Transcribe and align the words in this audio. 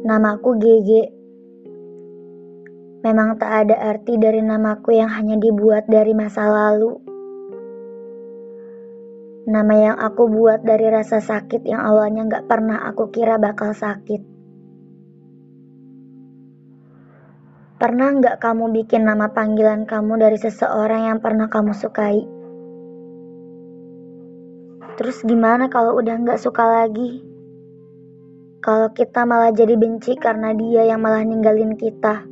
Namaku 0.00 0.56
Gege. 0.56 1.12
Memang 3.04 3.36
tak 3.36 3.68
ada 3.68 3.76
arti 3.92 4.16
dari 4.16 4.40
namaku 4.40 4.96
yang 4.96 5.12
hanya 5.12 5.36
dibuat 5.36 5.92
dari 5.92 6.16
masa 6.16 6.48
lalu. 6.48 6.96
Nama 9.44 9.74
yang 9.76 9.96
aku 10.00 10.24
buat 10.32 10.64
dari 10.64 10.88
rasa 10.88 11.20
sakit 11.20 11.68
yang 11.68 11.84
awalnya 11.84 12.24
gak 12.32 12.48
pernah 12.48 12.88
aku 12.88 13.12
kira 13.12 13.36
bakal 13.36 13.76
sakit. 13.76 14.24
Pernah 17.76 18.08
gak 18.24 18.40
kamu 18.40 18.72
bikin 18.80 19.04
nama 19.04 19.28
panggilan 19.36 19.84
kamu 19.84 20.16
dari 20.16 20.40
seseorang 20.40 21.12
yang 21.12 21.18
pernah 21.20 21.52
kamu 21.52 21.76
sukai? 21.76 22.24
Terus 24.96 25.20
gimana 25.28 25.68
kalau 25.68 26.00
udah 26.00 26.16
gak 26.24 26.40
suka 26.40 26.64
lagi? 26.64 27.29
Kalau 28.60 28.92
kita 28.92 29.24
malah 29.24 29.56
jadi 29.56 29.72
benci 29.72 30.20
karena 30.20 30.52
dia 30.52 30.84
yang 30.84 31.00
malah 31.00 31.24
ninggalin 31.24 31.80
kita. 31.80 32.28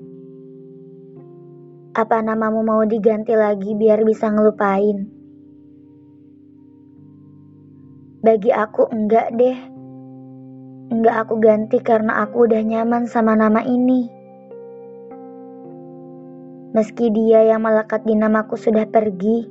Apa 1.96 2.20
namamu 2.20 2.60
mau 2.60 2.84
diganti 2.84 3.32
lagi 3.32 3.72
biar 3.72 4.04
bisa 4.04 4.28
ngelupain? 4.28 5.08
Bagi 8.20 8.52
aku 8.52 8.92
enggak 8.92 9.32
deh. 9.40 9.56
Enggak 10.92 11.16
aku 11.16 11.40
ganti 11.40 11.80
karena 11.80 12.20
aku 12.20 12.44
udah 12.44 12.60
nyaman 12.60 13.08
sama 13.08 13.32
nama 13.32 13.64
ini. 13.64 14.12
Meski 16.76 17.08
dia 17.08 17.40
yang 17.48 17.64
melekat 17.64 18.04
di 18.04 18.12
namaku 18.12 18.60
sudah 18.60 18.84
pergi, 18.84 19.48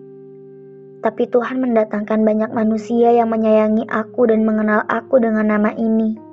tapi 1.01 1.25
Tuhan 1.25 1.57
mendatangkan 1.57 2.21
banyak 2.21 2.53
manusia 2.53 3.17
yang 3.17 3.33
menyayangi 3.33 3.89
aku 3.89 4.29
dan 4.29 4.45
mengenal 4.45 4.85
aku 4.85 5.17
dengan 5.17 5.49
nama 5.49 5.73
ini. 5.73 6.26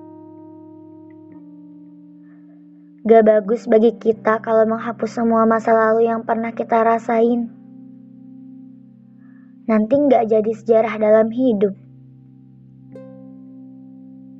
Gak 3.05 3.29
bagus 3.29 3.69
bagi 3.69 3.93
kita 4.01 4.41
kalau 4.41 4.65
menghapus 4.65 5.21
semua 5.21 5.45
masa 5.45 5.77
lalu 5.77 6.09
yang 6.09 6.25
pernah 6.25 6.57
kita 6.57 6.81
rasain. 6.81 7.53
Nanti 9.69 9.95
gak 10.09 10.33
jadi 10.33 10.53
sejarah 10.57 10.97
dalam 10.97 11.29
hidup. 11.29 11.77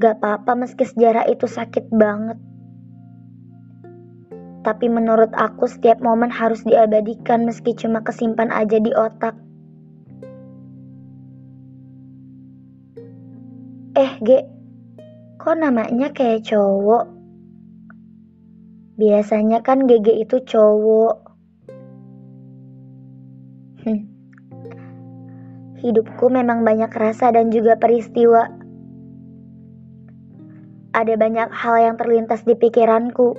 Gak 0.01 0.17
apa-apa 0.17 0.65
meski 0.65 0.89
sejarah 0.89 1.29
itu 1.29 1.45
sakit 1.45 1.93
banget. 1.93 2.41
Tapi 4.65 4.87
menurut 4.89 5.37
aku 5.37 5.69
setiap 5.69 6.01
momen 6.01 6.33
harus 6.33 6.65
diabadikan 6.65 7.45
meski 7.45 7.77
cuma 7.77 8.01
kesimpan 8.01 8.49
aja 8.49 8.81
di 8.81 8.97
otak. 8.97 9.37
Eh, 13.93 14.13
Ge, 14.25 14.49
kok 15.37 15.53
namanya 15.61 16.17
kayak 16.17 16.49
cowok? 16.49 17.14
Biasanya 18.95 19.59
kan 19.67 19.91
GG 19.91 20.23
itu 20.23 20.39
cowok. 20.47 21.15
Hmm. 23.83 24.01
Hidupku 25.83 26.31
memang 26.31 26.63
banyak 26.63 26.95
rasa 26.95 27.35
dan 27.35 27.51
juga 27.51 27.75
peristiwa. 27.75 28.55
Ada 30.95 31.19
banyak 31.19 31.51
hal 31.51 31.75
yang 31.83 31.97
terlintas 31.99 32.47
di 32.47 32.55
pikiranku. 32.55 33.35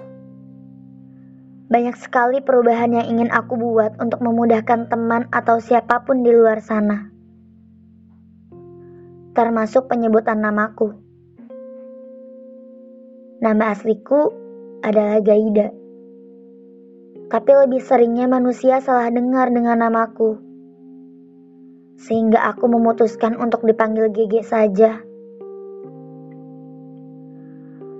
Banyak 1.72 1.96
sekali 2.04 2.44
perubahan 2.44 2.92
yang 2.92 3.08
ingin 3.16 3.32
aku 3.32 3.56
buat 3.56 3.96
untuk 4.04 4.20
memudahkan 4.20 4.92
teman 4.92 5.32
atau 5.32 5.64
siapa 5.64 6.04
pun 6.04 6.20
di 6.20 6.36
luar 6.36 6.60
sana. 6.60 7.16
Termasuk 9.32 9.88
penyebutan 9.88 10.44
namaku. 10.44 11.00
Nama 13.40 13.72
asliku 13.72 14.45
adalah 14.86 15.18
Gaida. 15.18 15.74
Tapi 17.26 17.52
lebih 17.66 17.82
seringnya 17.82 18.30
manusia 18.30 18.78
salah 18.86 19.10
dengar 19.10 19.50
dengan 19.50 19.82
namaku. 19.82 20.38
Sehingga 21.98 22.46
aku 22.54 22.70
memutuskan 22.70 23.34
untuk 23.42 23.66
dipanggil 23.66 24.14
Gege 24.14 24.46
saja. 24.46 25.02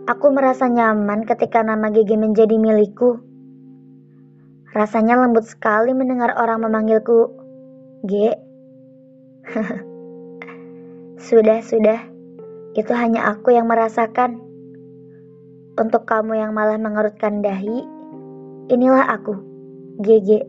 Aku 0.06 0.30
merasa 0.30 0.70
nyaman 0.70 1.26
ketika 1.26 1.66
nama 1.66 1.90
Gege 1.90 2.14
menjadi 2.22 2.54
milikku. 2.62 3.18
Rasanya 4.70 5.18
lembut 5.18 5.50
sekali 5.50 5.98
mendengar 5.98 6.38
orang 6.38 6.62
memanggilku 6.62 7.34
G. 8.06 8.30
sudah, 11.26 11.66
sudah. 11.66 12.00
Itu 12.78 12.94
hanya 12.94 13.34
aku 13.34 13.58
yang 13.58 13.66
merasakan. 13.66 14.45
Untuk 15.76 16.08
kamu 16.08 16.40
yang 16.40 16.56
malah 16.56 16.80
mengerutkan 16.80 17.44
dahi, 17.44 17.84
inilah 18.72 19.12
aku, 19.12 19.36
GG. 20.00 20.48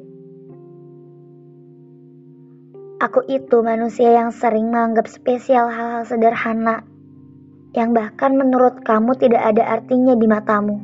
Aku 3.02 3.26
itu 3.26 3.58
manusia 3.58 4.14
yang 4.14 4.30
sering 4.30 4.70
menganggap 4.70 5.10
spesial 5.10 5.66
hal-hal 5.66 6.06
sederhana, 6.06 6.86
yang 7.74 7.90
bahkan 7.90 8.38
menurut 8.38 8.86
kamu 8.86 9.18
tidak 9.18 9.42
ada 9.42 9.66
artinya 9.66 10.14
di 10.14 10.26
matamu. 10.30 10.78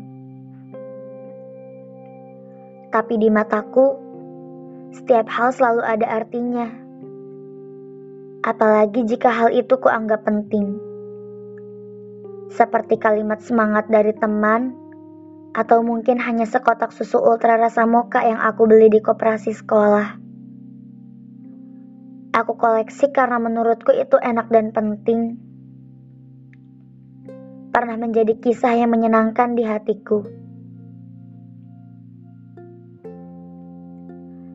Tapi 2.91 3.15
di 3.23 3.31
mataku, 3.31 3.95
setiap 4.91 5.31
hal 5.31 5.55
selalu 5.55 5.87
ada 5.87 6.19
artinya. 6.19 6.67
Apalagi 8.43 9.07
jika 9.07 9.31
hal 9.31 9.55
itu 9.55 9.79
kuanggap 9.79 10.27
penting 10.27 10.92
seperti 12.53 13.01
kalimat 13.01 13.41
semangat 13.41 13.89
dari 13.89 14.13
teman, 14.13 14.77
atau 15.53 15.85
mungkin 15.85 16.17
hanya 16.17 16.49
sekotak 16.49 16.97
susu 16.97 17.21
ultra 17.21 17.61
rasa 17.61 17.85
moka 17.85 18.25
yang 18.25 18.41
aku 18.41 18.65
beli 18.65 18.89
di 18.89 19.01
koperasi 19.05 19.53
sekolah. 19.53 20.17
Aku 22.33 22.57
koleksi 22.57 23.13
karena 23.13 23.37
menurutku 23.37 23.93
itu 23.93 24.17
enak 24.17 24.49
dan 24.49 24.73
penting. 24.73 25.37
Pernah 27.69 28.01
menjadi 28.01 28.33
kisah 28.41 28.73
yang 28.73 28.89
menyenangkan 28.89 29.53
di 29.53 29.65
hatiku. 29.69 30.25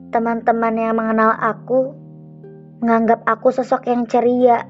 Teman-teman 0.09 0.73
yang 0.73 0.97
mengenal 0.97 1.37
aku 1.37 1.93
menganggap 2.81 3.21
aku 3.29 3.53
sosok 3.53 3.85
yang 3.85 4.09
ceria. 4.09 4.65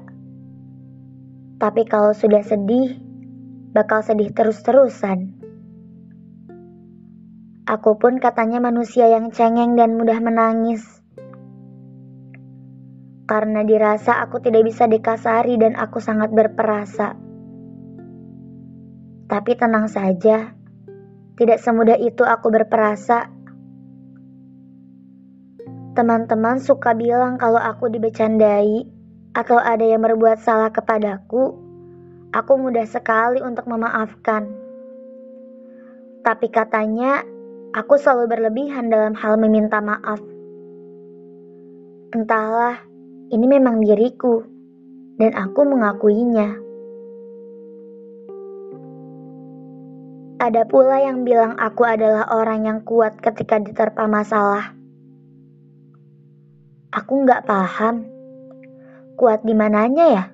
Tapi 1.56 1.88
kalau 1.88 2.12
sudah 2.12 2.44
sedih, 2.44 3.07
bakal 3.78 4.02
sedih 4.02 4.34
terus-terusan. 4.34 5.38
Aku 7.62 7.94
pun 7.94 8.18
katanya 8.18 8.58
manusia 8.58 9.06
yang 9.06 9.30
cengeng 9.30 9.78
dan 9.78 9.94
mudah 9.94 10.18
menangis. 10.18 10.82
Karena 13.28 13.62
dirasa 13.62 14.18
aku 14.18 14.42
tidak 14.42 14.66
bisa 14.66 14.90
dikasari 14.90 15.54
dan 15.60 15.78
aku 15.78 16.02
sangat 16.02 16.34
berperasa. 16.34 17.14
Tapi 19.28 19.52
tenang 19.54 19.86
saja, 19.86 20.56
tidak 21.36 21.60
semudah 21.62 22.00
itu 22.00 22.24
aku 22.24 22.48
berperasa. 22.50 23.30
Teman-teman 25.92 26.58
suka 26.58 26.96
bilang 26.96 27.36
kalau 27.36 27.60
aku 27.60 27.92
dibecandai 27.92 28.88
atau 29.36 29.60
ada 29.60 29.84
yang 29.84 30.00
berbuat 30.00 30.40
salah 30.40 30.72
kepadaku, 30.72 31.67
Aku 32.28 32.60
mudah 32.60 32.84
sekali 32.84 33.40
untuk 33.40 33.64
memaafkan. 33.64 34.52
Tapi 36.20 36.52
katanya, 36.52 37.24
aku 37.72 37.96
selalu 37.96 38.36
berlebihan 38.36 38.92
dalam 38.92 39.16
hal 39.16 39.40
meminta 39.40 39.80
maaf. 39.80 40.20
Entahlah, 42.12 42.84
ini 43.32 43.46
memang 43.48 43.80
diriku, 43.80 44.44
dan 45.16 45.32
aku 45.32 45.60
mengakuinya. 45.72 46.60
Ada 50.38 50.68
pula 50.68 51.00
yang 51.00 51.24
bilang 51.24 51.56
aku 51.56 51.82
adalah 51.88 52.28
orang 52.28 52.68
yang 52.68 52.78
kuat 52.84 53.18
ketika 53.24 53.56
diterpa 53.56 54.04
masalah. 54.04 54.76
Aku 56.92 57.24
nggak 57.24 57.48
paham, 57.48 58.04
kuat 59.16 59.40
di 59.48 59.56
mananya 59.56 60.06
ya? 60.12 60.24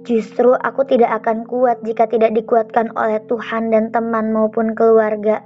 Justru 0.00 0.56
aku 0.56 0.88
tidak 0.88 1.20
akan 1.20 1.44
kuat 1.44 1.84
jika 1.84 2.08
tidak 2.08 2.32
dikuatkan 2.32 2.88
oleh 2.96 3.20
Tuhan 3.28 3.68
dan 3.68 3.92
teman 3.92 4.32
maupun 4.32 4.72
keluarga. 4.72 5.44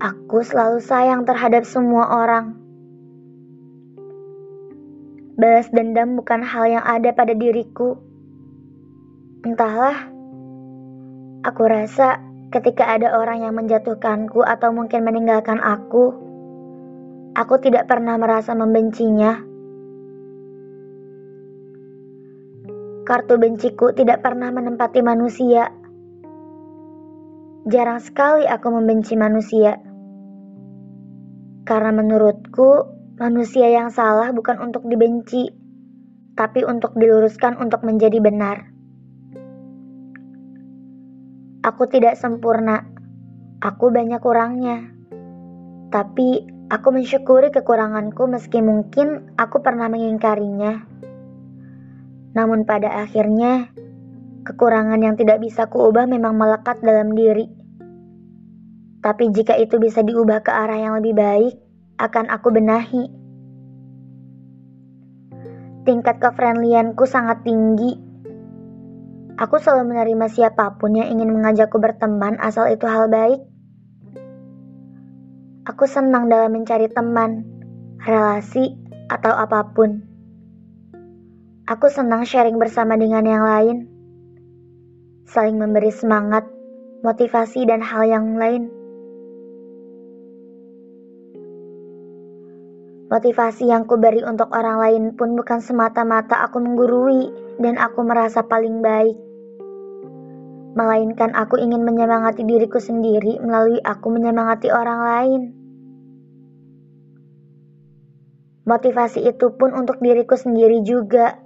Aku 0.00 0.40
selalu 0.40 0.80
sayang 0.80 1.28
terhadap 1.28 1.68
semua 1.68 2.08
orang. 2.08 2.56
Balas 5.36 5.68
dendam 5.68 6.16
bukan 6.16 6.40
hal 6.40 6.64
yang 6.80 6.84
ada 6.84 7.12
pada 7.12 7.36
diriku. 7.36 8.00
Entahlah, 9.44 10.08
aku 11.44 11.62
rasa 11.68 12.24
ketika 12.48 12.88
ada 12.88 13.20
orang 13.20 13.44
yang 13.44 13.52
menjatuhkanku 13.52 14.40
atau 14.40 14.72
mungkin 14.72 15.04
meninggalkan 15.04 15.60
aku, 15.60 16.16
aku 17.36 17.54
tidak 17.60 17.84
pernah 17.84 18.16
merasa 18.16 18.56
membencinya 18.56 19.53
Kartu 23.04 23.36
benciku 23.36 23.92
tidak 23.92 24.24
pernah 24.24 24.48
menempati 24.48 25.04
manusia. 25.04 25.68
Jarang 27.68 28.00
sekali 28.00 28.48
aku 28.48 28.68
membenci 28.72 29.12
manusia. 29.12 29.76
Karena 31.68 31.92
menurutku, 31.92 32.96
manusia 33.20 33.68
yang 33.68 33.92
salah 33.92 34.32
bukan 34.32 34.56
untuk 34.56 34.88
dibenci, 34.88 35.52
tapi 36.32 36.64
untuk 36.64 36.96
diluruskan 36.96 37.60
untuk 37.60 37.84
menjadi 37.84 38.24
benar. 38.24 38.72
Aku 41.60 41.84
tidak 41.88 42.16
sempurna. 42.16 42.88
Aku 43.60 43.88
banyak 43.88 44.20
kurangnya. 44.20 44.92
Tapi 45.88 46.44
aku 46.68 46.88
mensyukuri 46.88 47.48
kekuranganku 47.48 48.28
meski 48.28 48.60
mungkin 48.60 49.32
aku 49.36 49.60
pernah 49.60 49.88
mengingkarinya. 49.88 50.84
Namun 52.34 52.66
pada 52.66 53.02
akhirnya, 53.06 53.70
kekurangan 54.42 55.00
yang 55.00 55.14
tidak 55.14 55.38
bisa 55.40 55.70
kuubah 55.70 56.04
memang 56.10 56.34
melekat 56.34 56.82
dalam 56.82 57.14
diri. 57.14 57.46
Tapi 59.00 59.30
jika 59.30 59.54
itu 59.56 59.78
bisa 59.78 60.02
diubah 60.02 60.42
ke 60.42 60.50
arah 60.50 60.78
yang 60.78 60.94
lebih 60.98 61.14
baik, 61.14 61.54
akan 61.96 62.26
aku 62.28 62.48
benahi. 62.50 63.04
Tingkat 65.84 66.16
kefriendlianku 66.18 67.04
sangat 67.04 67.44
tinggi 67.44 68.14
Aku 69.34 69.58
selalu 69.58 69.90
menerima 69.90 70.30
siapa 70.30 70.78
pun 70.78 70.94
yang 70.94 71.10
ingin 71.10 71.34
mengajakku 71.34 71.82
berteman 71.82 72.38
asal 72.38 72.70
itu 72.70 72.86
hal 72.86 73.10
baik. 73.10 73.42
Aku 75.66 75.90
senang 75.90 76.30
dalam 76.30 76.54
mencari 76.54 76.86
teman, 76.86 77.42
relasi, 77.98 78.78
atau 79.10 79.34
apa 79.34 79.74
pun. 79.74 80.13
Aku 81.64 81.88
senang 81.88 82.28
sharing 82.28 82.60
bersama 82.60 82.92
dengan 83.00 83.24
yang 83.24 83.40
lain, 83.40 83.76
saling 85.24 85.56
memberi 85.56 85.88
semangat, 85.88 86.44
motivasi, 87.00 87.64
dan 87.64 87.80
hal 87.80 88.04
yang 88.04 88.36
lain. 88.36 88.68
Motivasi 93.08 93.72
yang 93.72 93.88
kuberi 93.88 94.20
untuk 94.28 94.52
orang 94.52 94.76
lain 94.76 95.04
pun 95.16 95.32
bukan 95.32 95.64
semata-mata 95.64 96.44
aku 96.44 96.60
menggurui 96.60 97.32
dan 97.62 97.80
aku 97.80 98.04
merasa 98.04 98.44
paling 98.44 98.84
baik 98.84 99.16
melainkan 100.74 101.30
aku 101.38 101.54
ingin 101.62 101.86
menyemangati 101.86 102.42
diriku 102.42 102.82
sendiri 102.82 103.38
melalui 103.38 103.78
aku 103.78 104.10
menyemangati 104.10 104.74
orang 104.74 105.00
lain. 105.06 105.42
Motivasi 108.66 109.22
itu 109.22 109.54
pun 109.54 109.70
untuk 109.70 110.02
diriku 110.02 110.34
sendiri 110.34 110.82
juga. 110.82 111.43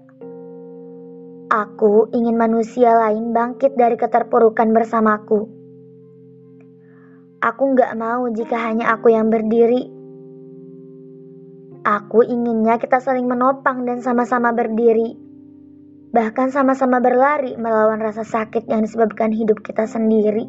Aku 1.49 2.13
ingin 2.13 2.37
manusia 2.37 2.93
lain 2.93 3.33
bangkit 3.33 3.73
dari 3.73 3.97
keterpurukan 3.97 4.69
bersamaku. 4.69 5.49
Aku 7.41 7.73
gak 7.73 7.97
mau 7.97 8.29
jika 8.29 8.61
hanya 8.69 8.93
aku 8.93 9.17
yang 9.17 9.33
berdiri. 9.33 9.89
Aku 11.89 12.21
inginnya 12.21 12.77
kita 12.77 13.01
saling 13.01 13.25
menopang 13.25 13.89
dan 13.89 14.05
sama-sama 14.05 14.53
berdiri 14.53 15.29
bahkan 16.09 16.49
sama-sama 16.49 17.05
berlari 17.05 17.53
melawan 17.61 18.01
rasa 18.01 18.25
sakit 18.25 18.65
yang 18.65 18.81
disebabkan 18.81 19.29
hidup 19.29 19.61
kita 19.61 19.85
sendiri 19.85 20.49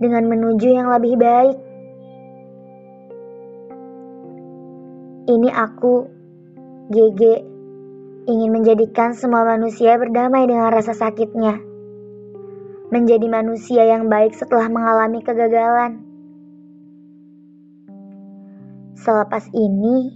dengan 0.00 0.28
menuju 0.28 0.68
yang 0.68 0.92
lebih 0.92 1.16
baik. 1.16 1.58
Ini 5.22 5.48
aku, 5.54 5.94
GG, 6.90 7.51
ingin 8.22 8.54
menjadikan 8.54 9.18
semua 9.18 9.42
manusia 9.42 9.98
berdamai 9.98 10.46
dengan 10.46 10.70
rasa 10.70 10.94
sakitnya. 10.94 11.58
Menjadi 12.92 13.26
manusia 13.26 13.82
yang 13.88 14.06
baik 14.06 14.36
setelah 14.36 14.68
mengalami 14.68 15.24
kegagalan. 15.24 16.04
Selepas 18.94 19.48
ini, 19.50 20.12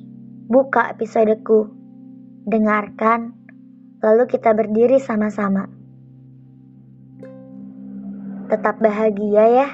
buka 0.46 0.94
episodeku. 0.94 1.72
Dengarkan 2.46 3.34
lalu 3.98 4.30
kita 4.30 4.54
berdiri 4.54 5.02
sama-sama. 5.02 5.66
Tetap 8.46 8.78
bahagia 8.78 9.44
ya. 9.50 9.68